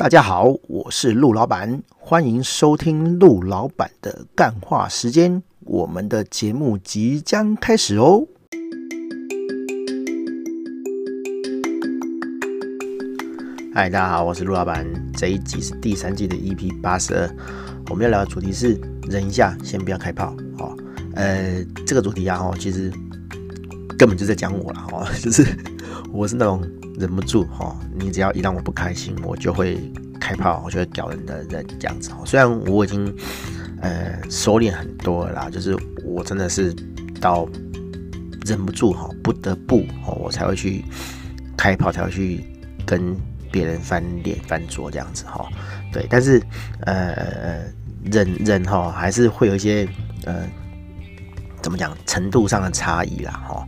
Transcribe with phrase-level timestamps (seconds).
[0.00, 5.42] 大家好，我是陆老板，欢迎收听陆老板的干话时间。
[5.66, 8.26] 我们的节目即将开始哦。
[13.74, 14.86] 嗨，大家好，我是陆老板。
[15.14, 17.30] 这一集是第三季的 EP 八十二，
[17.90, 18.80] 我们要聊的主题是
[19.10, 20.34] 忍一下，先不要开炮。
[20.60, 20.74] 哦，
[21.14, 22.90] 呃，这个主题啊，哦，其实
[23.98, 25.46] 根本就在讲我了，哦， 就是
[26.10, 26.66] 我是那种。
[27.00, 29.80] 忍不住哈，你只要一让我不开心，我就会
[30.20, 32.10] 开炮，我就会屌人的人这样子。
[32.26, 33.16] 虽然我已经
[33.80, 35.74] 呃收敛很多了啦，就是
[36.04, 36.76] 我真的是
[37.18, 37.48] 到
[38.44, 40.84] 忍不住哈，不得不哦，我才会去
[41.56, 42.44] 开炮，才会去
[42.84, 43.16] 跟
[43.50, 45.48] 别人翻脸翻桌这样子哈。
[45.90, 46.40] 对，但是
[46.82, 47.62] 呃
[48.04, 49.88] 忍忍哈，还是会有一些
[50.26, 50.46] 呃
[51.62, 53.66] 怎么讲程度上的差异啦哈。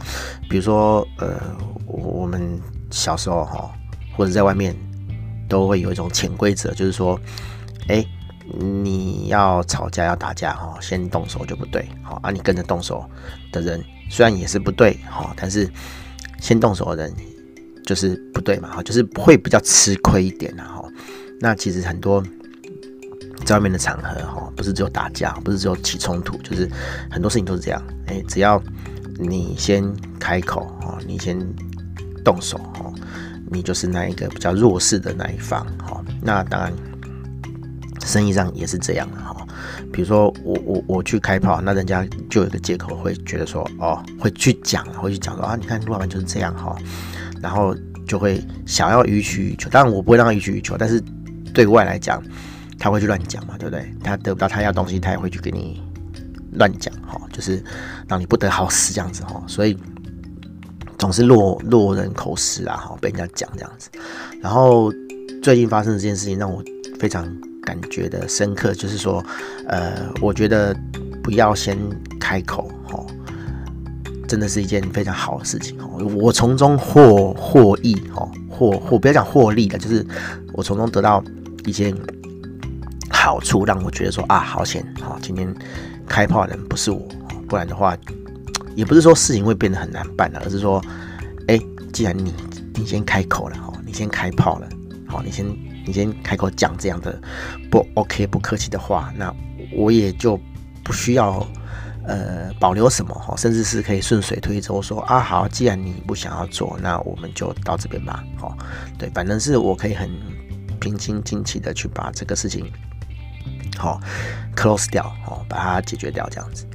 [0.51, 1.41] 比如说呃
[1.87, 2.61] 我们。
[2.93, 3.75] 小时候哈，
[4.17, 4.77] 或者在外面，
[5.49, 7.19] 都会有一种潜规则，就是说，
[7.89, 8.05] 哎，
[8.59, 13.05] 你要吵架要打架哈，先动手就不对，好啊，你跟着动手
[13.51, 15.69] 的人虽然也是不对哈，但是
[16.39, 17.15] 先动手的人
[17.85, 20.85] 就是不对嘛，哈，就是会比较吃亏一点哈。
[21.41, 22.23] 那其实很多
[23.45, 26.71] 在外面的场合哈，不是只有打架，不是只有起冲突，就是
[27.11, 28.63] 很多事情都是这样，哎，只要
[29.19, 29.83] 你先
[30.21, 31.39] 开口哈，你先。
[32.25, 32.93] 动手哈，
[33.51, 36.03] 你就是那一个比较弱势的那一方哈。
[36.21, 36.73] 那当然，
[38.05, 39.37] 生意上也是这样的哈。
[39.93, 46.77] 比如说我我我去开炮，那人家就有一个借口会觉得说哦，会去讲，会去讲说啊，你看陆老板就是这样哈。
[47.43, 51.03] 然后就会想要予取予求，当然我不会让他予取予求，但是
[51.53, 52.23] 对外来讲，
[52.79, 53.93] 他会去乱讲嘛，对不对？
[54.03, 55.83] 他得不到他要东西，他也会去给你
[56.53, 57.63] 乱讲哈，就是
[58.09, 59.43] 让你不得好死这样子哈。
[59.47, 59.77] 所以。
[61.03, 63.91] 总是落落人口实啊，哈，被人家讲这样子。
[64.41, 64.89] 然后
[65.43, 66.63] 最近发生的这件事情让我
[66.97, 67.27] 非常
[67.65, 69.21] 感觉的深刻，就是说，
[69.67, 70.73] 呃，我觉得
[71.21, 71.77] 不要先
[72.21, 73.05] 开口，哈，
[74.29, 75.77] 真的是一件非常好的事情，
[76.17, 80.07] 我从中获获益，哈，获获不要讲获利了，就是
[80.53, 81.21] 我从中得到
[81.65, 81.93] 一些
[83.11, 85.53] 好处，让我觉得说啊，好险，哈，今天
[86.07, 87.03] 开炮的人不是我，
[87.49, 87.97] 不然的话。
[88.75, 90.83] 也不是说事情会变得很难办了，而是说，
[91.49, 91.59] 哎，
[91.93, 92.35] 既然你
[92.75, 94.69] 你先开口了哈，你先开炮了，
[95.07, 95.47] 好，你先
[95.85, 97.21] 你先开口讲这样的
[97.71, 99.35] 不 OK 不客气的话，那
[99.77, 100.39] 我也就
[100.83, 101.47] 不需要
[102.07, 108.57] 呃保留什么哈，甚至是可以顺水推舟说啊好，既然你不想要做，那我们就到这边吧，好，
[108.99, 110.11] 对，反正是我可以很
[110.81, 112.73] 平心静气的去把这个事情
[113.77, 114.01] 好
[114.57, 116.67] close 掉，好，把它解决掉这样子。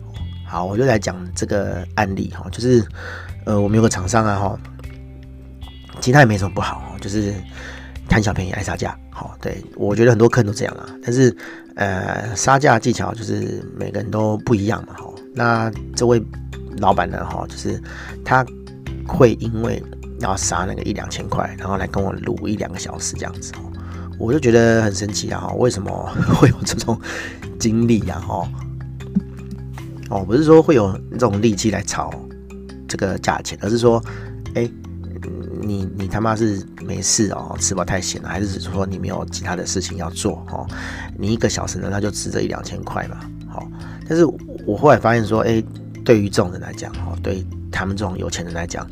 [0.48, 2.82] 好，我就来讲这个案例哈，就是
[3.46, 4.60] 呃，我们有个厂商啊哈，
[6.00, 7.34] 其他也没什么不好，就是
[8.08, 8.98] 贪小便宜爱杀价。
[9.12, 11.36] 好，对，我觉得很多客人都这样啦，但是
[11.76, 15.06] 呃，杀价技巧就是每个人都不一样嘛哈。
[15.34, 16.24] 那这位
[16.78, 17.82] 老板呢哈，就是
[18.24, 18.46] 他
[19.08, 19.84] 会因为
[20.20, 23.52] 要杀那个一两千块，然后来跟我撸一两个小时这样子，
[24.18, 25.92] 我就觉得很神奇啊哈，为什么
[26.40, 27.00] 会有这种
[27.60, 28.48] 经历啊哈？
[30.10, 32.10] 哦，不是说会有这种力气来炒
[32.88, 34.02] 这个价钱，而是说，
[34.56, 34.70] 哎，
[35.62, 40.66] 你你他妈是没事哦，吃饱太闲了，还是说你没有其他的事情要做哦？
[41.18, 43.20] 你一个小时呢，他就值这一两千块嘛，
[43.50, 43.68] 好、哦。
[44.08, 44.24] 但是
[44.66, 45.62] 我后来发现说，哎，
[46.06, 48.90] 对于这种人来讲，哦，对他们这种有钱人来讲，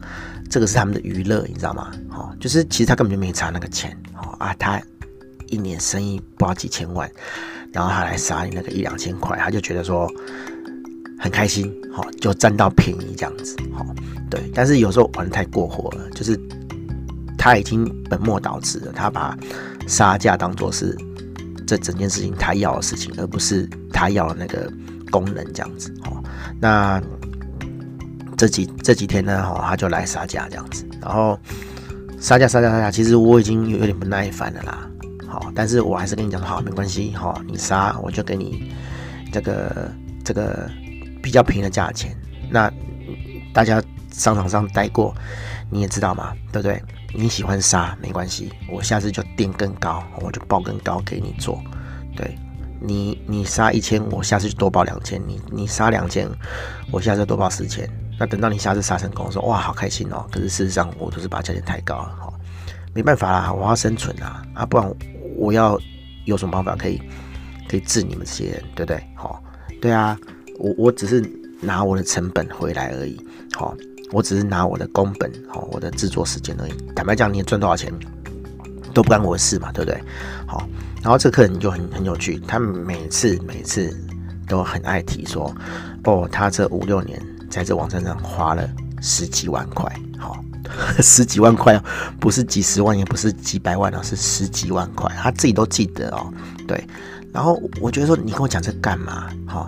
[0.50, 1.92] 这个是他们的娱乐，你知道吗？
[2.09, 4.81] 哦，就是其实他根本就没差那个钱，哦啊，他
[5.48, 7.09] 一年生意不知道几千万，
[7.72, 10.12] 然后他来杀你那个一两千块，他就觉得说。
[11.18, 13.86] 很开心，好，就占到便宜这样子，好，
[14.30, 14.52] 对。
[14.53, 16.40] 但是有时候玩的太过火了，就是
[17.38, 19.36] 他已经本末倒置了，他把
[19.88, 20.96] 杀价当做是
[21.66, 24.72] 这整件事情他要的事情，而不是他要的那个
[25.09, 26.22] 功能这样子，好。
[26.59, 27.02] 那
[28.38, 31.40] 这几这几天呢，哈，他就来杀价这样子，然后
[32.20, 34.90] 杀价杀价杀价，其实我已经有点不耐烦了啦，
[35.28, 38.72] 好，但是我还是跟你讲，好，没关系，哈，你杀我就给你
[39.31, 39.92] 这个
[40.24, 40.69] 这个。
[41.25, 42.16] 比较平的价钱，
[42.51, 42.72] 那
[43.51, 43.81] 大家
[44.12, 45.12] 商场上待过，
[45.72, 46.80] 你也知道嘛，对不对？
[47.16, 51.60] 你喜欢杀没关系，我下次就定更高，我就报更高给你做。
[52.16, 52.38] 对
[52.80, 55.19] 你，你杀一千，我下次就多报两千。
[55.27, 56.30] 你你杀两千，
[56.92, 57.89] 我下次多报四千。
[58.19, 60.27] 那等到你下次杀成功，说哇好开心哦。
[60.31, 62.31] 可是事实上我都是把价钱抬高了哈，
[62.94, 64.88] 没办法啦，我要生存啊啊，不然
[65.36, 65.80] 我要
[66.25, 67.01] 有什么办法可以
[67.68, 69.04] 可以治你们这些人，对不对？
[69.16, 69.42] 好，
[69.81, 70.16] 对啊。
[70.57, 71.24] 我我只是
[71.62, 73.19] 拿我的成本回来而已，
[73.54, 73.75] 好、
[74.12, 76.74] 我只是拿我的工本，好、我的制作时间而已。
[76.96, 77.92] 坦白讲，你赚多少钱，
[78.94, 80.02] 都不干我的事嘛，对不对？
[80.46, 80.68] 好，
[81.02, 83.96] 然后这客人就很很有趣，他每次每次
[84.48, 85.54] 都很爱提说，
[86.04, 88.69] 哦，他这五六年在这网站上花了
[89.01, 90.38] 十几万块，好，
[91.01, 91.81] 十几万块，
[92.19, 96.31] 不是几十万，也不是几百万啊，是十几万块，他自己都记得哦，
[96.68, 96.84] 对。
[97.34, 99.30] 然后我觉得说，你跟我讲这干嘛？
[99.46, 99.68] 好。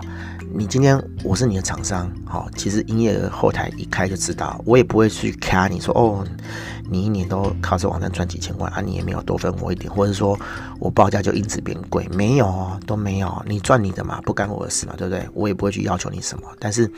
[0.52, 6.24] 你今天我是你的厂商，好，其实营业额后台一开就知道，我也不会去卡你说哦，
[6.90, 10.38] 你一年都靠这网站赚几千万啊，你也没有多分我一点，或者说
[10.80, 15.28] 我报价就因此变贵，没有，都没有，你赚你的嘛，不干我的事嘛，对不对？
[15.34, 16.90] 我也不会去要求你什么，但是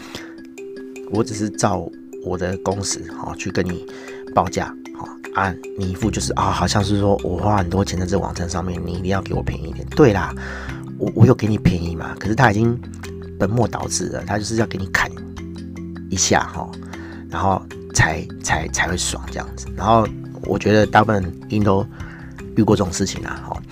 [1.10, 1.86] 我只是照
[2.24, 3.84] 我的工时好去跟你
[4.34, 10.34] 报价，好啊，你一副就是啊，好像是说我花很多钱在这网站上面，你一定要给我便宜一点，对啦，
[10.98, 12.80] 我我有给你便宜嘛，可是他已经。
[13.40, 15.10] 本末倒置了，他就是要给你砍
[16.10, 16.70] 一下哈，
[17.30, 17.60] 然后
[17.94, 19.66] 才才才会爽这样子。
[19.74, 20.06] 然后
[20.42, 21.84] 我觉得大部分人都
[22.56, 23.62] 遇过这种事情啊，哈，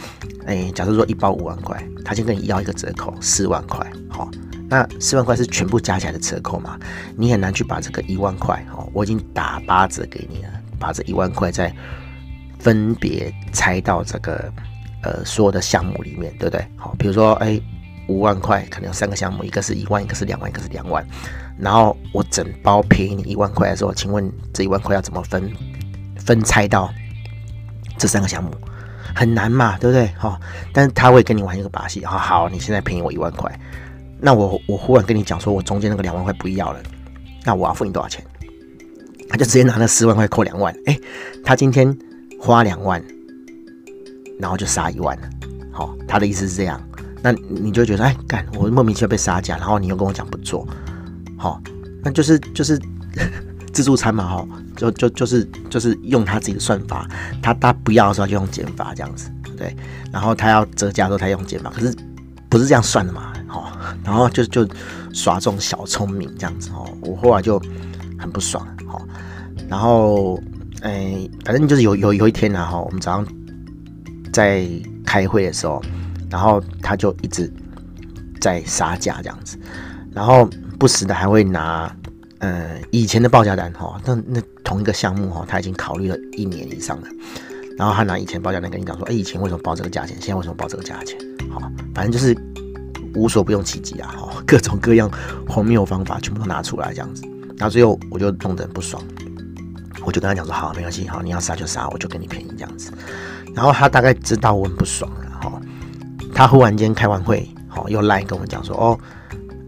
[0.47, 4.31] 哎，假设说一包五万块，他先跟你要一个折扣四万块，好，
[4.71, 6.79] 那四万块是全部加起来的折扣嘛？
[7.15, 10.49] 你很难去把这个一万块，哈，我已经打八折给你了，
[10.79, 11.71] 把这一万块再
[12.59, 14.51] 分别拆到这个
[15.03, 16.67] 呃所有的项目里面，对不对？
[16.77, 17.61] 好，比如说哎。
[18.09, 21.07] 五万块可能有三个项目，一个是一万，一个是两万，一个是两万。
[21.59, 25.51] 然后我整包便宜你一万块的时候，请问这一万块要怎么分
[26.17, 26.93] 分拆到
[27.97, 28.51] 这三个项目？
[29.15, 30.07] 很难嘛，对不对？
[30.17, 30.41] 好，
[30.73, 32.05] 但是他会跟你玩一个把戏。
[32.05, 33.53] 好好，你现在便宜我一万块，
[34.21, 36.81] 那我我忽然跟你讲说，我中间那个两万块不要了，
[37.45, 38.25] 那我要付你多少钱？
[39.29, 40.75] 他就直接拿那四万块扣两万。
[40.87, 40.99] 哎，
[41.45, 41.97] 他今天
[42.41, 43.03] 花两万，
[44.39, 45.29] 然后就杀一万了。
[45.73, 46.81] 好，他的意思是这样。
[47.23, 50.67] 那你就觉得哎，干我莫名其妙被杀价，然后你又跟我讲不做，
[51.37, 51.61] 好，
[52.03, 52.81] 那就是就是
[53.73, 57.09] 自助餐嘛，哈，就就就是就是用他自己的算法，
[57.43, 59.77] 他他不要的时候就用减法这样子，对，
[60.13, 61.95] 然后他要折价的时候他用减法，可是
[62.49, 63.73] 不是这样算的嘛，好，
[64.05, 64.67] 然后就就
[65.13, 67.61] 耍这种小聪明这样子哦，我后来就
[68.19, 69.03] 很不爽，好，
[69.69, 70.41] 然后
[70.83, 73.27] 哎，反正就是有有有一天呢，哈，我们早上
[74.33, 74.67] 在
[75.05, 75.83] 开会的时候。
[76.31, 77.53] 然后他就一直
[78.41, 79.59] 在杀价这样子，
[80.13, 80.49] 然后
[80.79, 81.95] 不时的还会拿
[82.39, 87.09] 呃以前的报价单哈，那那同一个项目哈，他已经考虑了一年以上了，
[87.77, 91.19] 然后他拿以前报价单跟你讲说，哎，以前为什么报这个价钱，现在为什么报这个价钱？
[91.51, 91.61] 好，
[91.95, 92.37] 反正就是
[93.15, 95.11] 无所不用其极啊，哈， 各种各样
[95.49, 97.23] 荒谬方法全部都拿出来这样子，
[97.57, 99.03] 然后最后我就弄得很不爽，
[100.05, 102.93] 我就跟他讲说，好，没关系，好，你要杀就杀，我就给你便宜这样子，
[103.55, 105.28] 然后他大概知道我很不爽了。
[106.35, 108.99] 他忽然间开完会，好，又来跟我们讲说，哦，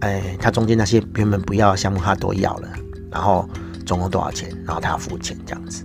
[0.00, 2.68] 哎，他中间那些原本不要的项目他都要了，
[3.10, 3.48] 然后
[3.84, 5.84] 总共多少钱，然后他要付钱这样子。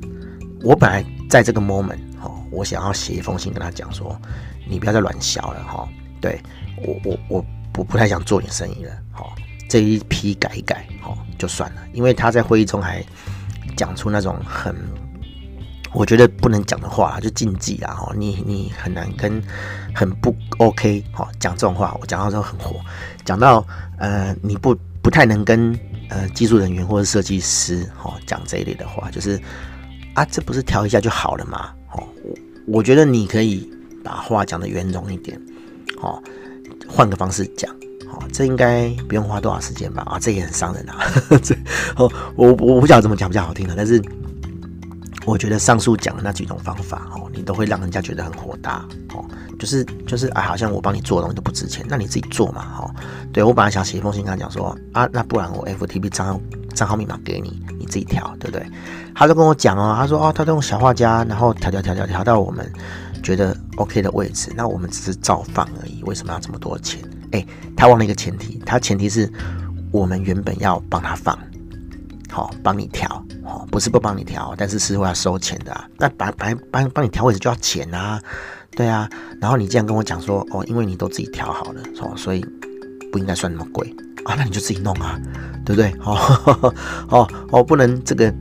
[0.62, 4.16] 我本来在这个 moment，哈，我想要写一封信跟他讲说，
[4.68, 5.88] 你不要再乱想了，哈，
[6.22, 6.39] 对
[6.77, 9.25] 我我我不不太想做你生意了，哈，
[9.69, 13.04] 这一批改一改，哈，就算了，因为他在会议中还
[13.75, 14.75] 讲出那种很。
[15.96, 19.42] 我觉得不能讲的话就禁忌啦，哈，你你很难跟
[19.94, 22.82] 很不 OK 哈讲这种话，我讲到之后很火，
[23.24, 23.66] 讲到
[23.98, 25.74] 呃你不不太能跟
[26.10, 29.40] 呃技术人员或者设计师哈讲这一类的话，就是
[30.14, 31.72] 啊这不是调一下就好了吗？
[31.94, 32.36] 哦，我
[32.80, 33.72] 我觉得你可以
[34.04, 35.42] 把话讲得圆融一点，
[36.02, 36.22] 哦，
[36.90, 37.74] 换个方式讲，
[38.12, 40.04] 哦，这应该不用花多少时间吧？
[40.08, 40.98] 啊，这也很伤人啊，
[41.42, 41.56] 这
[41.96, 44.04] 哦我我不晓得怎么讲比较好听的，但是。
[45.25, 49.25] 我觉得上述讲的那几种方法哦，你都会让人家觉得很火大哦，
[49.58, 52.96] 就是就是啊，好像我帮你做的东西都不值钱，那你自己做嘛，哈。
[53.34, 56.39] 对，我本来想写一封信跟他讲说啊，那不然我 FTP 账号
[56.74, 58.65] 账号密码给你，你自己调，对不对？
[59.15, 62.72] 他就跟我讲哦，他说哦，他都用小画家，然后调调调调调到我们
[63.24, 67.01] 觉得 OK 的位置，那我们只是照放而已，为什么要这么多钱？
[67.32, 69.32] 哎，他忘了一个前提，他前提是
[69.91, 71.38] 我们原本要帮他放。
[72.29, 75.88] 好，帮你调，哦，不是不帮你调，但是是会要收钱的啊。
[75.98, 78.20] 那白白帮帮你调位置就要钱啊，
[78.72, 79.08] 对啊。
[79.40, 82.44] 然后你这样跟我讲说，哦，因为你都自己调好了，哦，所以
[83.12, 84.34] 不应该算那么贵啊。
[84.36, 85.20] 那你就自己弄啊，
[85.64, 85.94] 对不对？
[86.04, 86.74] 哦
[87.10, 88.34] 哦哦，不能这个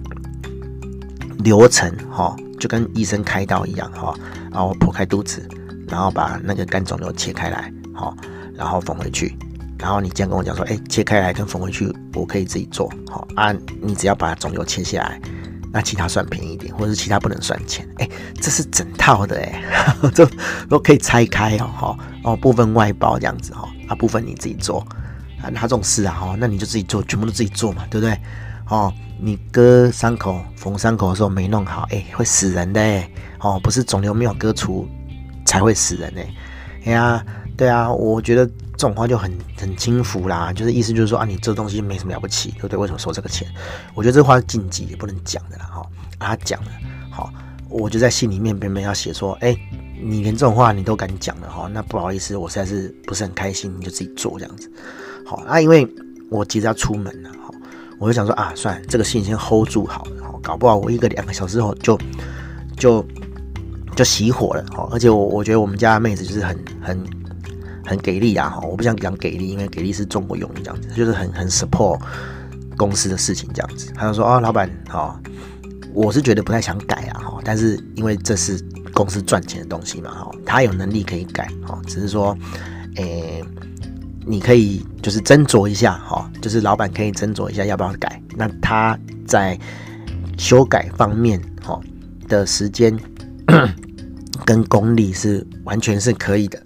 [1.38, 4.14] 流程，哈，就跟医生开刀一样，哈，
[4.50, 5.46] 然后剖开肚子，
[5.88, 8.16] 然后把那个肝肿瘤切开来，好，
[8.54, 9.36] 然后缝回去。
[9.84, 15.20] 然后你这样跟我讲说，哎，切开来跟缝回去，我可以自己做，好啊，你只要把肿瘤切下来，
[15.70, 18.08] 那其他算便宜一点，或者是其他不能算钱，哎，
[18.40, 19.62] 这是整套的，哎，
[20.14, 20.26] 这
[20.70, 24.80] 都可以拆开哦，哈，哦，部分外包这样子哈，啊，部分你自己做，
[25.42, 28.18] 啊，那这种事啊，哈，那你就自己做，全部都自己做嘛，对不对？
[28.70, 32.80] 哦，你割伤口、缝伤口的时候没弄好，哎、欸，会死人的，
[33.40, 34.88] 哦，不是肿瘤没有割除
[35.44, 36.34] 才会死人哎，
[36.86, 37.22] 哎呀，
[37.54, 38.50] 对啊，我觉得
[38.84, 42.78] 这种话就很很轻浮啦，就是意思就是说啊，你这东西没什么了不起，对不对？
[42.78, 43.48] 为什么收这个钱？
[43.94, 45.86] 我觉得这话是禁忌，也不能讲的啦，哈，
[46.18, 46.70] 他讲了，
[47.10, 47.32] 好，
[47.70, 49.56] 我就在信里面边边要写说，哎、
[49.98, 54.70] 你连这种话你都敢讲了哈，那不好意思，我实在是不是很开心，你就自己做这样子，
[55.24, 55.88] 好啊，因为
[56.28, 57.30] 我急着要出门了。
[57.98, 61.98] 我就想说啊，算了，这个信先 hold 住好了，搞不好我一个两个小时后就
[62.76, 63.02] 就
[63.96, 67.02] 就熄火了，而且我我觉得我们家妹子就是很很
[67.84, 72.00] 很给力啊，哈我不想讲给力，因为给力是中国用语这样子，就是很很 support
[72.76, 73.92] 公司的事情这样子。
[73.94, 75.20] 他就说哦，老板，好，
[75.92, 78.58] 我是觉得不太想改啊，哈，但是因为这是
[78.92, 82.36] 公司赚钱的东西嘛，哈，他有能力可以改，哈，只是说，
[82.96, 83.42] 诶。
[84.26, 88.22] 你可以就是斟酌一下，哈，就是老板可以斟酌一下要不要改。
[88.34, 89.54] 那他在
[90.38, 91.78] 修改方面，哈
[92.26, 92.98] 的时间
[94.46, 96.58] 跟功力是完全是可以的，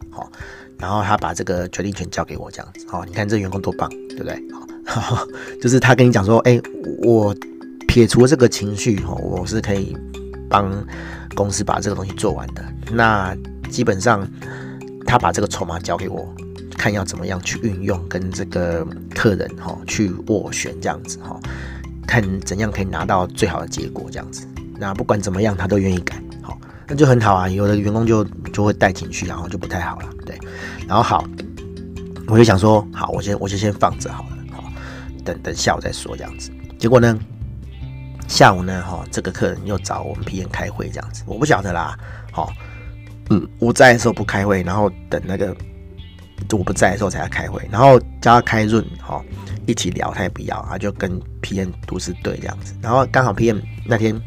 [0.79, 3.05] 然后他把这个决定权交给我，这样子，哈。
[3.07, 4.43] 你看这员工多棒，对不对？
[4.87, 5.27] 好，
[5.61, 6.61] 就是他跟你讲说，哎，
[7.03, 7.35] 我
[7.87, 9.97] 撇除这个情绪，哈，我是可以
[10.49, 10.73] 帮
[11.35, 12.65] 公司把这个东西做完的。
[12.93, 13.37] 那
[13.71, 14.27] 基本上
[15.07, 16.33] 他把这个筹码交给我。
[16.79, 21.37] 看要怎么样去运用，跟这个客人哈去斡旋这样子哈，
[22.07, 24.47] 看怎样可以拿到最好的结果这样子。
[24.79, 26.57] 那不管怎么样，他都愿意改，好，
[26.87, 27.49] 那就很好啊。
[27.49, 30.39] 有的员工就就会带情绪，然后就不太好了，对。
[30.89, 31.25] 然后好，
[32.27, 34.65] 我就想说，好，我先我就先放着好了，好，
[35.25, 36.51] 等等下午再说这样子。
[36.79, 37.17] 结果呢，
[38.27, 41.97] 下午呢，哈，这个客人又找我们 PM 开会这样子，我不晓得啦，
[42.33, 42.53] 好，
[43.31, 45.55] 嗯，我在的时候不开会，然后等那个。
[46.53, 49.23] 我不在的时候才要开会，然后叫他开润，哈，
[49.67, 54.19] 一起聊，他也不要，他就跟 PM 都是对这样子，然后刚好 PM 那天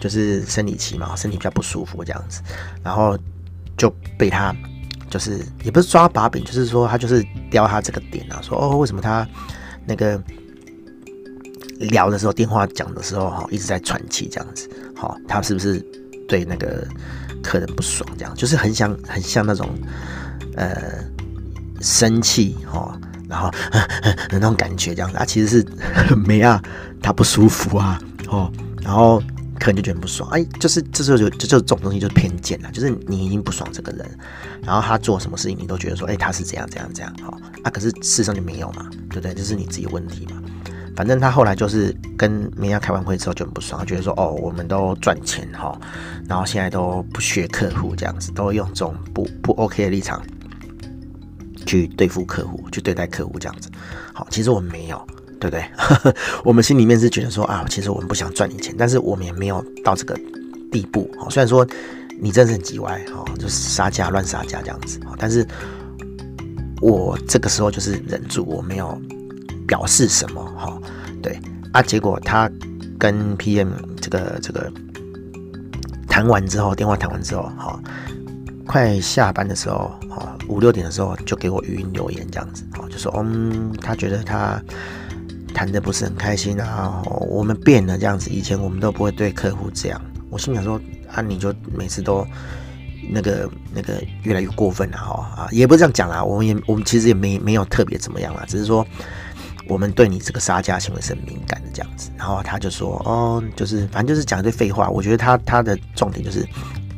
[0.00, 2.42] 就是生理期嘛，身体比较不舒服这样子，
[2.82, 3.18] 然后
[3.76, 4.54] 就被他
[5.08, 9.26] 就是也不是抓把柄，就是说他就是刁他这个点啊，说哦为什么他
[9.86, 10.20] 那个
[11.78, 15.78] 聊的时候电话讲的时候哈一直在喘气这样子，好，他是不是
[16.28, 16.86] 对那个
[17.42, 19.68] 客人不爽这样，就是很想很像那种
[20.56, 21.04] 呃。
[21.80, 23.48] 生气哈，然后
[24.32, 25.64] 那种感觉这样子啊，其实是
[26.26, 26.60] 没啊，
[27.00, 28.50] 他不舒服啊，哦，
[28.82, 29.22] 然后
[29.58, 34.08] 可能就觉得不爽，哎，就是这就就就这种东西就是偏见了，就是你已经不爽这个人，
[34.62, 39.34] 然后他做什么事情你都觉得说，哎，他是这样这样这样，哈，啊，可是事实上就没有嘛，对不对？
[39.34, 40.42] 这是你自己问题嘛。
[40.96, 45.78] 反正他后来就是跟梅亚开完会之后就很不爽，觉得说，哦，我们都赚钱哈，
[46.28, 50.22] 然后现在都不学客户这样子，都用这种不不 OK 的立场。
[51.66, 53.70] 去对付客户，去对待客户这样子，
[54.14, 55.06] 好，其实我没有，
[55.40, 55.64] 对不对？
[56.44, 60.18] 我们心里面是觉得说啊，其实我们不想赚你钱，但是我们也没有到这个
[60.70, 61.10] 地步。
[61.30, 61.66] 虽然说
[62.20, 65.46] 你真的是很叽歪，哈，就是杀价乱杀价这样子，但是
[66.80, 69.00] 我这个时候就是忍住，我没有
[69.66, 70.78] 表示什么，哈，
[71.22, 71.38] 对
[71.72, 72.50] 啊，结果他
[72.98, 73.68] 跟 PM
[74.00, 74.70] 这个这个
[76.08, 77.80] 谈完之后，电话谈完之后，哈。
[78.66, 84.62] 快下班的时候，哈，五六点的时候就给我语音留言这样子，哈，就说，嗯，他觉得他
[85.48, 90.00] 谈的不是很开心啊，我们变了这样子，以前我们都不会对客户这样。
[90.30, 90.80] 我心想说，
[91.12, 92.26] 啊，你就每次都
[93.10, 98.86] 那个那个越来越过分了，哈，啊，也不是这样讲啦，我们也我们其实也没没有特别怎么样啦，只是说
[99.68, 102.10] 我们对你这个杀价行为是很敏感的这样子。
[102.16, 104.88] 然后他就说，哦，就是反正就是讲一堆废话。
[104.88, 106.46] 我觉得他他的重点就是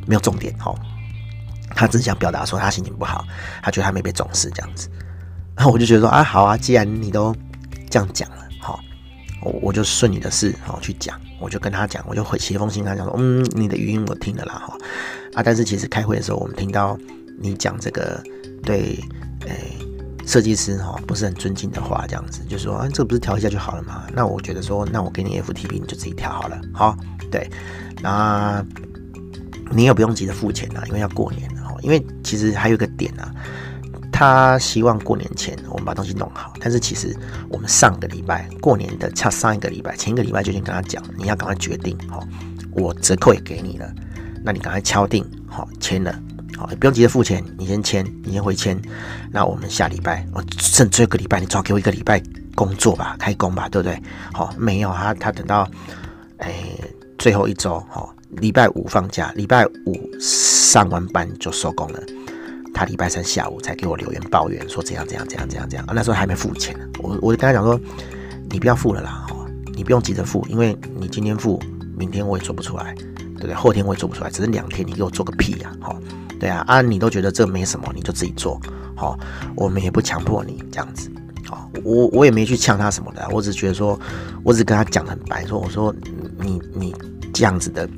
[0.05, 0.73] 没有重点，哈。
[1.73, 3.25] 他只是想表达说他心情不好，
[3.63, 4.89] 他觉得他没被重视这样子，
[5.55, 7.33] 然后我就觉得说啊好啊，既然你都
[7.91, 8.79] 这样讲了，好，
[9.43, 14.77] 我我就顺你的事好去讲，我就跟他讲，我就回写封信跟他讲说，嗯，你的语音我听了啦哈，
[15.33, 16.97] 啊，但是其实开会的时候我们听到
[17.39, 18.23] 你讲这个
[18.63, 18.97] 对
[19.45, 19.77] 诶
[20.25, 24.07] 设计师哈不是很尊敬的话，这样子就说啊这不是调一下就好了嘛？
[24.13, 26.97] 那我觉得说那我给你 FTP 你就自己调好了，好，
[27.29, 27.47] 对，
[28.01, 28.65] 那
[29.69, 31.61] 你也不用急着付钱啊，因为要过年了。
[31.81, 33.33] 因为其实还有一个点啊，
[34.21, 37.11] 他希望过年前我们把东西弄好，但是其实
[37.49, 42.23] 我们上个礼拜过年的差上一个礼拜前一个礼拜就已经跟他讲，你要赶快决定好，
[42.73, 43.91] 我折扣也给你了，
[44.43, 46.13] 那你赶快敲定好签了，
[46.55, 48.79] 好，不用急着付钱，你先签，你先回签，
[49.31, 52.21] 那我们下礼拜我剩最后一个礼拜，你最好给我一个礼拜
[52.53, 53.99] 工作吧，开工吧，对不对？
[54.31, 55.67] 好，没有他他等到
[56.37, 56.53] 哎
[57.17, 58.13] 最后一周好。
[58.37, 61.99] 礼拜五放假，礼拜五上完班就收工了。
[62.73, 65.85] 他礼拜三下午才给我留言抱怨，说怎样怎样怎样怎样怎样。
[65.93, 66.85] 那时候还没付钱呢。
[66.99, 67.79] 我我就跟他讲说，
[68.49, 69.25] 你不要付了啦，
[69.75, 71.59] 你你不用急着付，因为你今天付，
[71.97, 73.53] 明天我也做不出来，对不对？
[73.55, 75.75] 后天我也做不出来，只是两天，你给我做个屁呀！
[75.79, 75.99] 好，
[76.39, 78.61] 对啊，啊，你都觉得这没什么，你就自己做，
[78.95, 79.17] 好，
[79.55, 81.09] 我们也不强迫你这样子，
[81.47, 83.99] 好，我我也没去呛他什么的，我只觉得说，
[84.43, 85.91] 我只跟他讲很白，说我说
[86.37, 86.93] 你你
[87.33, 87.89] 这样子的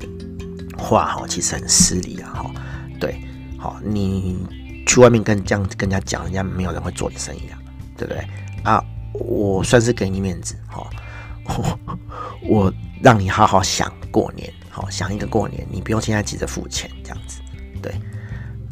[0.78, 2.52] 话，哈，其实很失礼啊，哈，
[2.98, 3.20] 对，
[3.58, 4.38] 好，你
[4.86, 7.58] 去外面跟这样跟人家讲，人家没有人会做你生意啊，
[7.98, 8.28] 对不对？
[8.64, 10.88] 啊，我算是给你面子，哈，
[12.48, 12.74] 我。
[13.02, 17.42] 让你好好想过年，好想一个过年，你不用现在急着付钱这样子，
[17.82, 17.94] 对。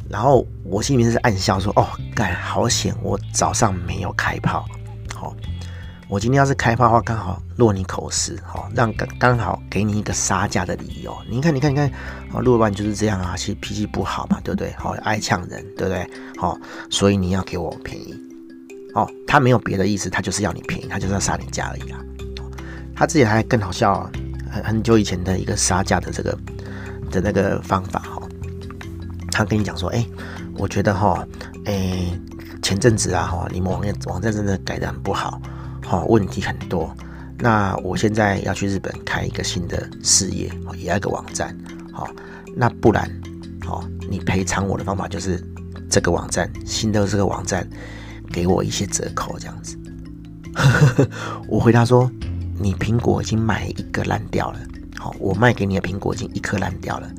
[0.10, 4.66] 然后我心里面是暗笑说：“哦，干好险，我早上没有开炮。
[5.14, 5.36] 好，
[6.12, 11.18] 我今天要是开炮的话，刚好落你口实，好让刚刚好给你一个杀价的理由。
[11.30, 11.90] 你看，你看，你看，
[12.34, 14.74] 啊，陆老板就是这样啊，其实脾气不好嘛，对不对？
[14.78, 16.06] 好爱呛人，对不对？
[16.38, 16.58] 好，
[16.90, 18.14] 所以你要给我便宜。
[18.94, 21.98] 哦，他没有别的意思，他就是要你便宜，他就是要杀你价而已啦。
[22.94, 24.12] 他自己还更好笑啊。”
[24.52, 26.38] 很很久以前的一个杀价的这个
[27.10, 28.22] 的那个方法哈，
[29.32, 30.06] 他跟你讲说，哎，
[30.58, 31.26] 我觉得哈，
[31.64, 32.12] 哎，
[32.62, 35.42] 前阵子啊哈，你们网页网站真的改的很不好，
[35.92, 36.96] 哈，问题很多。
[37.38, 41.54] 那我现在要去日本开一个新的事业，也要一个网站，
[41.92, 42.08] 好，
[42.56, 43.12] 那不然，
[43.66, 45.44] 好，你赔偿我的方法就是
[45.90, 47.68] 这个网站新的这个网站
[48.32, 49.78] 给我一些折扣这样子。
[51.50, 52.10] 我回答说。
[52.64, 54.60] 你苹果已经买一个烂掉了，
[54.96, 57.12] 好，我卖给你的苹果已经一颗烂掉了，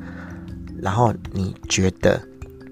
[0.81, 2.17] 然后你觉得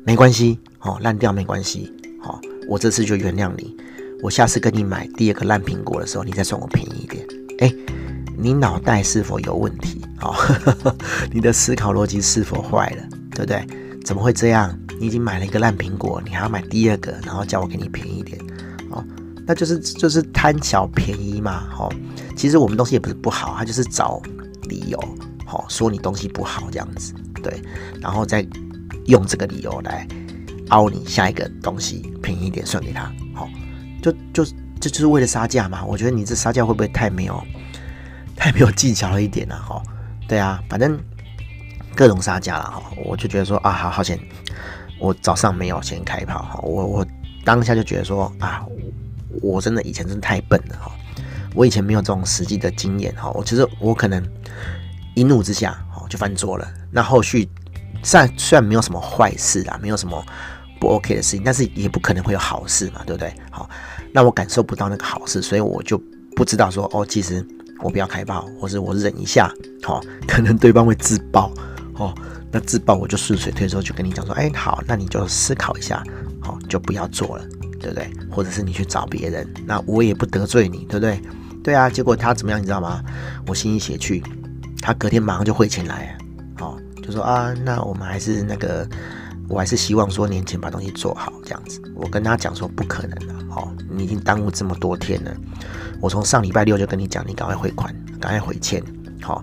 [0.06, 1.92] 没关系，好，烂掉没关系，
[2.22, 2.40] 好，
[2.70, 3.76] 我这次就原谅你，
[4.22, 7.26] 我下次跟你买第二个烂苹果的时候，你再算我便宜一点。
[7.60, 7.74] 哎，
[8.38, 10.02] 你脑袋是否有问题？
[10.22, 10.36] 哦，
[11.34, 13.04] 你的思考逻辑是否坏了？
[13.32, 13.66] 对不对？
[14.04, 14.78] 怎么会这样？
[15.00, 18.40] 你已经买了一个烂苹果，你还要买第二个，然后叫我给你便宜点，
[18.92, 19.04] 哦，
[19.48, 21.92] 那就是就是贪小便宜嘛，哦。
[22.36, 24.22] 其实我们东西也不是不好，他就是找
[24.70, 25.00] 理由，
[25.46, 27.62] 好说你东西不好这样子，对，
[28.00, 28.48] 然后再
[29.06, 30.08] 用这个理由来
[30.70, 33.12] 凹你下一个东西便宜一点算给他，
[34.02, 34.46] 就就
[34.80, 35.84] 这就是为了杀价嘛。
[35.86, 37.42] 我觉得你这杀价会不会太没有
[38.36, 39.56] 太没有技巧了一点呢？
[39.56, 39.82] 哈，
[40.28, 41.00] 对啊，反正
[41.96, 44.20] 各种杀价了哈，我就觉得说啊，好好险，
[45.00, 47.08] 我早上没有先开炮哈，我我
[47.46, 48.66] 当下就觉得说啊，
[49.42, 50.92] 我真的以前真的太笨了哈。
[51.54, 54.26] 我以前没有这种实际的经验哈，我其实我可能
[55.16, 56.66] 一怒之下哦就翻桌了。
[56.90, 57.48] 那后续
[58.02, 60.26] 虽然虽然没有什么坏事啊，没有什么
[60.80, 63.34] 不 OK 的事情，但是也不可能会有好事嘛，对不对？
[63.52, 63.70] 好，
[64.12, 66.02] 那我感受不到那个好事，所以我就
[66.36, 67.46] 不知道说哦，其实
[67.82, 69.52] 我不要开炮，或者我忍一下，
[69.84, 71.52] 好， 可能对方会自爆
[71.96, 72.14] 哦。
[72.54, 76.04] 那自爆我就顺水推舟，就跟你讲说，哎，好，那你就思考一下，
[76.42, 77.46] 好，就不要做了，
[77.80, 78.12] 对不对？
[78.30, 81.22] 或者是你去找别人，那我也不得罪你，对不对？
[81.64, 83.02] 对啊，结果他怎么样，你知道吗？
[83.48, 84.22] 我心一写去，
[84.82, 86.18] 他隔天马上就汇钱来，
[86.60, 88.86] 哦，就说啊，那我们还是那个，
[89.52, 91.82] 我还是希望说年前把东西做好这样子。
[91.94, 95.32] 我跟他讲说不可能了，哦，你已经耽误这么多天了。
[96.00, 98.82] 我从上礼拜六就跟你讲，你赶快汇款，赶快汇钱，
[99.22, 99.42] 好，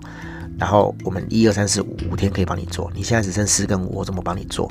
[0.57, 4.69] 然后我们一二三四五五天可以帮你做，你现在只剩四跟五，我怎么帮你做？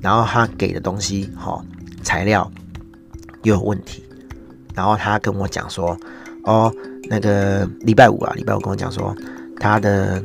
[0.00, 1.64] 然后他给的东西，好，
[2.02, 2.50] 材料
[3.42, 4.02] 又有问题，
[4.74, 5.96] 然后他跟我讲说。
[6.46, 6.70] 哦，
[7.08, 9.16] 那个礼拜五啊，礼拜五跟我讲说，
[9.58, 10.22] 他的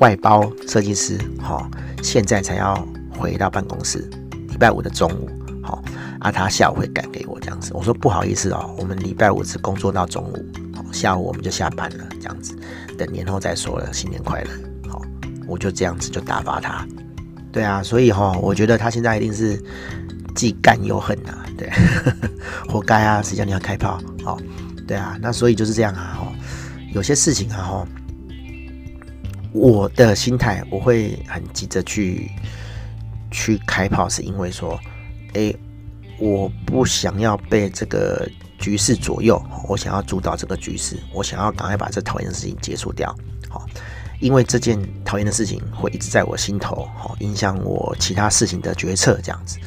[0.00, 1.70] 外包设计师，哈、哦，
[2.02, 2.74] 现在才要
[3.18, 4.08] 回到办公室。
[4.48, 5.28] 礼拜五的中午，
[5.62, 5.84] 好、哦，
[6.20, 7.72] 啊，他下午会赶给我这样子。
[7.74, 12.54] 我说不好意思哦，我们礼拜五只工作到中午，好，下午我们就下班了，这样子，
[12.96, 13.92] 等年后再说了。
[13.92, 14.50] 新年快乐，
[14.88, 15.02] 好，
[15.48, 16.86] 我就这样子就打发他。
[17.50, 19.60] 对啊，所以哈、我觉得他现在一定是
[20.36, 21.68] 既干又恨啊，对，
[22.68, 24.38] 活该啊，谁叫你要开炮，好。
[24.86, 26.32] 对啊，那所以就是这样啊，哈，
[26.92, 27.88] 有些事情啊，哈，
[29.52, 32.30] 我的心态我会很急着去
[33.34, 34.78] 去开炮，是因为说，
[35.32, 35.52] 哎，
[36.20, 43.12] 我不想要被这个局势左右，我想要主导这个局势，我想要赶快把这讨厌的事情结束掉，
[43.48, 43.66] 好，
[44.20, 49.58] 因为这件讨厌的事情会一直在我心头，好，影响我其他事情的决策，这样子。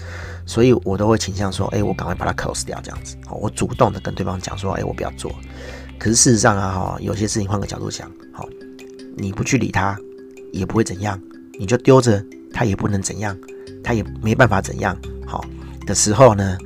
[0.45, 3.17] 所以我都会倾向说，哎，我赶快把它 close 掉，这样子。
[3.25, 5.29] 好，我主动的跟对方讲说，哎，我不要做。
[5.99, 8.47] 可是事实上啊，哈，有些事情换个角度想，好，
[9.17, 9.99] 你不去理他，
[10.53, 11.19] 也不会怎样，
[11.59, 13.37] 你就丢着他也不能怎样，
[13.87, 15.45] 他也没办法怎样，好
[15.85, 16.57] 的时候呢，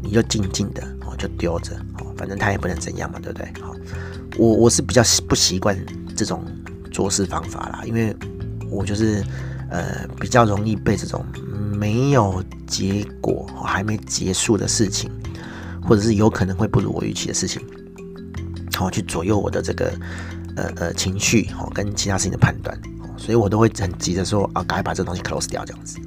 [0.00, 3.52] 你就静静的，哦，就丢着，哦，反正他也不能怎样嘛，对不对？
[3.60, 3.74] 好，
[4.38, 5.76] 我我是比较不习惯
[6.14, 6.44] 这种
[6.92, 8.14] 做事方法啦，因为
[8.70, 9.24] 我就是
[9.68, 11.24] 呃比较容易被这种。
[11.76, 15.10] 没有结果，还没结束的事情，
[15.82, 17.60] 或者是有可能会不如我预期的事情，
[18.74, 19.92] 好去左右我的这个
[20.56, 22.80] 呃呃情绪，好跟其他事情的判断，
[23.18, 25.98] 所以我都会很急着说啊，赶快把这东西 close 掉这样子。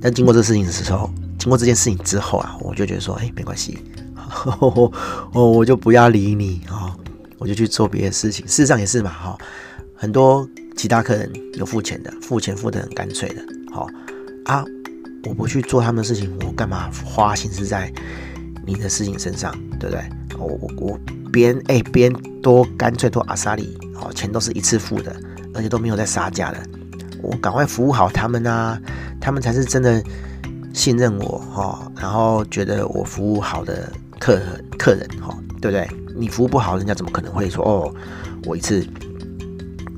[0.00, 3.78] 但经过这事情的时候，经过这件事情之后啊，我就觉得说，哎，没关系，
[4.60, 4.92] 哦，
[5.32, 6.96] 我就不要理你啊，
[7.38, 8.46] 我就去做别的事情。
[8.46, 9.38] 事实上也是嘛，哈，
[9.94, 13.86] 很多其他客人有付钱的，付钱付得很干脆的，好
[14.44, 14.64] 啊，
[15.24, 17.92] 我不去做他们的事情，我干嘛花心思在
[18.66, 20.04] 你的事情身上，对不对？
[20.38, 21.00] 我我我
[21.32, 25.16] 别人哎，别人多干脆多阿萨里，哦，钱都是一次付的，
[25.54, 26.58] 而且都没有在杀价的，
[27.30, 28.80] 我赶快服务好他们啊。
[29.20, 30.00] 他们才是真的
[30.72, 34.40] 信任我哈，然后觉得我服务好的客
[34.78, 35.88] 客人哈，对不对？
[36.14, 37.92] 你服务不好，人家怎么可能会说哦，
[38.44, 38.86] 我一次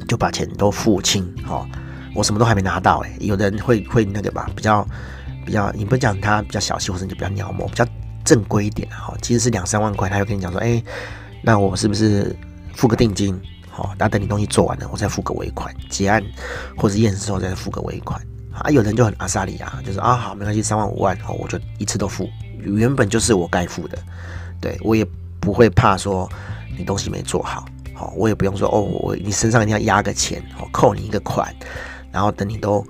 [0.06, 1.66] 就把钱都付清哈？
[2.14, 4.86] 我什么都还没拿到哎，有的人会会那个吧，比较
[5.44, 7.84] 比较，你不讲他比较小气，或者你就比较鸟毛，比较
[8.24, 9.12] 正规一点哈。
[9.20, 10.82] 其实是两三万块，他就跟你讲说，哎，
[11.42, 12.34] 那我是不是
[12.74, 13.38] 付个定金？
[13.78, 16.22] 哦，那等你东西做完了，我再付个尾款，结案
[16.76, 18.20] 或者验收之后再付个尾款。
[18.52, 22.28] 啊，有人就很阿萨里啊，就是啊，好，没关系，三万五万，好，我就一次都付，
[22.60, 23.96] 原本就是我该付的，
[24.60, 25.06] 对，我也
[25.38, 26.28] 不会怕说
[26.76, 27.64] 你东西没做好，
[27.94, 31.54] 好，我也不用说哦，我你身上一定要压个钱，好，扣你一个款，
[32.10, 32.84] 然后等你都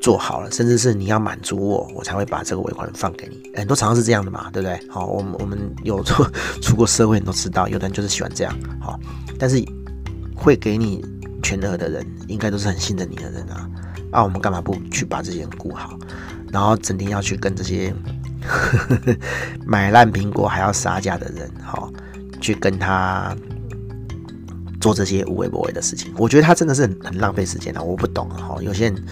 [0.00, 3.42] 做好了，甚至是你要满足我，我才会把这个尾款放给你。
[3.54, 4.80] 很多厂商是这样的嘛，对不对？
[4.88, 6.24] 好，我们我们有 出
[6.62, 8.98] 出过社会，你都知道，有的人就是喜欢这样，好，
[9.38, 9.62] 但是
[10.40, 11.04] 会给你
[11.42, 13.68] 全额的人，应该都是很信任你的人啊。
[14.10, 15.96] 啊，我们干嘛不去把这些人顾好，
[16.50, 17.94] 然后整天要去跟这些
[19.64, 21.92] 买烂苹果还要杀价的人，好，
[22.40, 23.36] 去跟他
[24.80, 26.12] 做这些无微不为的事情？
[26.16, 27.80] 我觉得他真的是很很浪费时间的。
[27.80, 29.04] 我不懂啊，哈，有些人，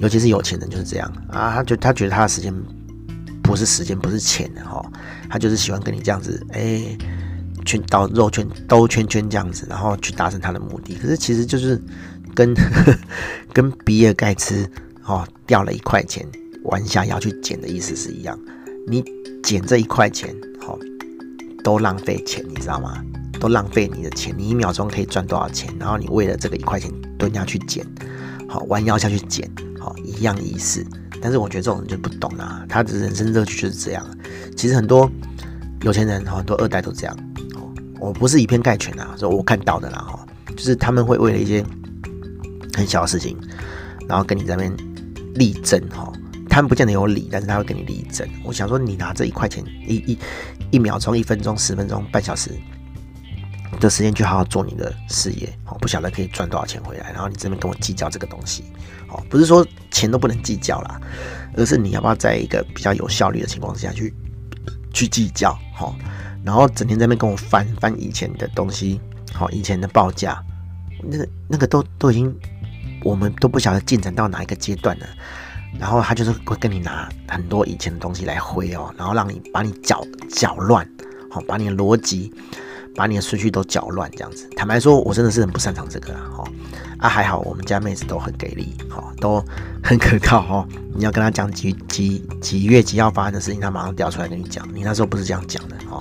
[0.00, 2.52] 尤其是有钱人就是这样啊，他就他觉得他的时间
[3.42, 4.84] 不是时间，不是钱的哈，
[5.30, 6.94] 他就是喜欢跟你这样子，哎，
[7.64, 10.94] 圈到肉圈兜圈圈这样子，然后去达成他的目的。
[10.94, 11.80] 可是其实就是。
[12.34, 12.54] 跟
[13.52, 14.66] 跟比尔盖茨
[15.04, 16.26] 哦掉了一块钱，
[16.64, 18.38] 弯下腰去捡的意思是一样。
[18.88, 19.04] 你
[19.42, 20.78] 捡这一块钱，好、哦、
[21.62, 23.04] 都浪费钱，你知道吗？
[23.38, 24.34] 都浪费你的钱。
[24.34, 25.70] 你一秒钟可以赚多少钱？
[25.78, 27.86] 然后你为了这个一块钱蹲下去捡，
[28.48, 29.46] 好、弯腰下去捡，
[29.78, 30.82] 好、哦、一样意思。
[31.20, 34.06] 但是我觉得这种人就不懂啊，他的人生乐趣就是这样。
[34.56, 35.12] 其实很多
[35.82, 37.14] 有钱人，很多二代都这样。
[38.02, 41.64] 我不是以偏概全啊，说我看到的啦，哈、就是他们会为了一些。
[42.74, 43.36] 很小的事情，
[44.08, 44.74] 然后跟你在那边
[45.34, 46.10] 力争哈，
[46.48, 48.26] 他们不见得有理，但是他会跟你力争。
[48.42, 50.18] 我想说，你拿这一块钱，一一
[50.70, 52.50] 一秒钟、一分钟、十分钟、半小时
[53.78, 57.12] 的时间去好好做你的事业，哦，不晓得可以赚多少钱回来。
[57.12, 58.64] 然后你这边跟我计较这个东西，
[59.10, 60.98] 哦，不是说钱都不能计较啦，
[61.54, 64.14] 而是你要不要在一个比较有效率的情况之下去
[64.94, 65.94] 去计较，哈，
[66.44, 69.00] 然后整天在那边跟我翻翻以前的东西，
[69.32, 70.42] 好，以前的报价，
[71.02, 72.34] 那个那个都都已经。
[73.04, 75.06] 我们都不晓得进展到哪一个阶段了，
[75.76, 80.88] 然后他就是会跟你拿很多以前的东西来挥哦，然后让你把你搅搅乱，
[81.28, 82.32] 好，把你的逻辑、
[82.94, 84.48] 把你的顺序都搅乱这样子。
[84.56, 86.44] 坦白说，我真的是很不擅长这个啊，哈
[86.98, 89.44] 啊，还好我们家妹子都很给力，哈，都
[89.82, 90.68] 很可靠哦。
[90.94, 94.64] 你要跟他讲几几几月几号发生的事情，他马上调出来跟你讲。
[94.72, 96.00] 你那时候不是这样讲的，哈，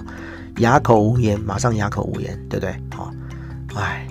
[0.57, 2.75] 哑口无言，马上哑口无言，对不对？
[2.95, 3.13] 好，
[3.75, 4.07] 哎。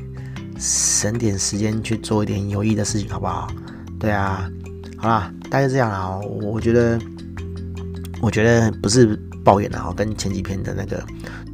[0.63, 3.51] 省点时间去做一点有益的事情，好不好？
[3.99, 4.47] 对啊，
[4.99, 6.21] 好啦，大概这样啦。
[6.23, 7.01] 我觉得，
[8.21, 11.03] 我觉得不是抱怨的哈，跟前几篇的那个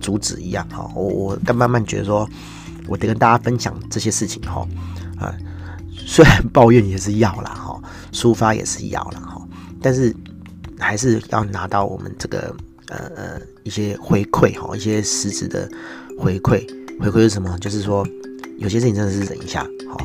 [0.01, 0.91] 主旨一样哈。
[0.93, 2.29] 我我但慢慢觉得说，
[2.89, 4.67] 我得跟大家分享这些事情哈。
[5.21, 5.33] 啊，
[5.93, 9.41] 虽然抱怨也是要啦哈，抒发也是要啦哈，
[9.81, 10.13] 但是
[10.81, 12.53] 还是要拿到我们这个
[12.89, 15.69] 呃呃一些回馈哈，一些实质的
[16.19, 16.67] 回馈。
[17.01, 17.59] 回馈是什么？
[17.59, 18.07] 就是说。
[18.59, 19.99] 有些事情真的是忍一下，好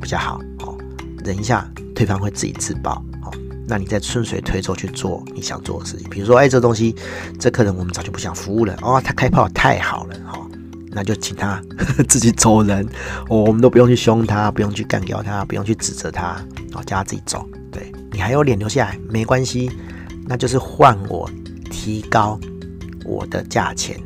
[0.00, 0.74] 比较好，好
[1.22, 3.30] 忍一下，对方会自己自爆，好，
[3.68, 6.08] 那你再顺水推舟去做你想做的事情。
[6.08, 6.96] 比如说，哎，这东西，
[7.38, 10.40] 这客人我们早就不想服务了，哦，他开炮太好了，哈，
[10.88, 11.62] 那就请他
[12.08, 12.88] 自己走人，
[13.28, 17.46] 哦，我们都不用去凶他，不用去干掉他，不用去指责他，哦，叫他自己走。
[17.70, 19.70] 对，你还有脸留下来，没关系，
[20.26, 21.28] 那就是换我
[21.70, 22.38] 提高
[23.04, 23.98] 我的价钱，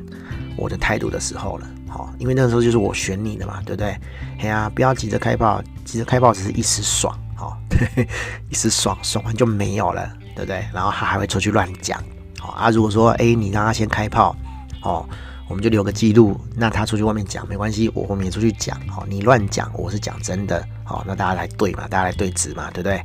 [0.57, 1.67] 我的态度的时候了。
[1.89, 3.97] 好，因为那时候就是我选你的嘛，对不对？
[4.41, 7.57] 哎呀，不要急着开炮，急着开炮只是一时爽，好，
[8.51, 10.65] 一时爽，爽完就没有了，对不对？
[10.73, 12.03] 然后他还会出去乱讲，
[12.39, 12.69] 好啊。
[12.71, 14.35] 如果说哎，你让他先开炮，
[14.83, 15.09] 哦，
[15.49, 23.01] 我们就留个记录，那他出去外面讲没关系，我后面出去讲，好，你乱讲，我是讲真的，好，那大家来对嘛，大家来对质嘛，对不对？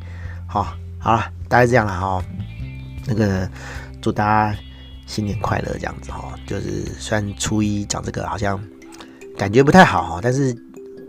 [0.47, 2.23] 好，好了，大概这样了哈。
[3.05, 3.49] 那个
[4.01, 4.57] 祝大家
[5.05, 8.59] 新年快乐，这样子哈，就是虽然初一讲这个好像。
[9.37, 10.53] 感觉不太好哈，但是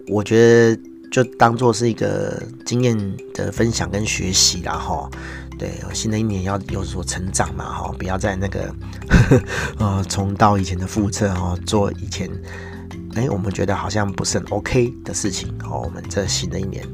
[0.07, 2.97] 我觉得就当做是一个经验
[3.35, 5.11] 的分享跟学习啦哈。
[5.59, 8.73] 对，新的一年要有所成长嘛哈，不要在那个
[9.81, 12.31] 呃重蹈以前的覆辙哈，做以前
[13.17, 16.87] 哎我们觉得好像不是很 OK 的事情哦，我们这新的一年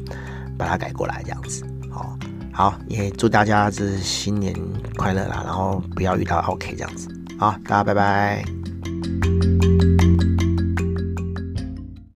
[0.57, 2.17] 把它改过来这样子哦。
[2.57, 4.57] 好，也祝大家是新年
[4.97, 7.07] 快乐啦，然后不要遇到 OK 这样子。
[7.39, 8.43] 好，大家拜拜。